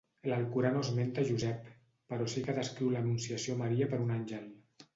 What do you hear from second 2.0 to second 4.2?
però sí que descriu l'anunciació a Maria per un